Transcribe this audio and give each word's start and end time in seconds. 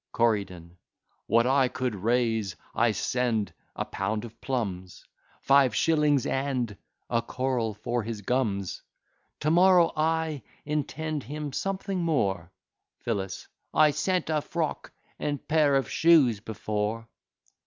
CORYDON 0.13 0.77
What 1.27 1.45
I 1.45 1.67
could 1.67 1.93
raise 1.93 2.55
I 2.73 2.91
sent; 2.91 3.51
a 3.75 3.85
pound 3.85 4.25
of 4.25 4.41
plums, 4.41 5.05
Five 5.43 5.75
shillings, 5.75 6.25
and 6.25 6.75
a 7.07 7.21
coral 7.21 7.75
for 7.75 8.01
his 8.01 8.23
gums; 8.23 8.81
To 9.41 9.51
morrow 9.51 9.91
I 9.95 10.41
intend 10.65 11.21
him 11.21 11.53
something 11.53 11.99
more. 11.99 12.51
PHILLIS 13.01 13.47
I 13.75 13.91
sent 13.91 14.31
a 14.31 14.41
frock 14.41 14.91
and 15.19 15.47
pair 15.47 15.75
of 15.75 15.87
shoes 15.87 16.39
before. 16.39 17.07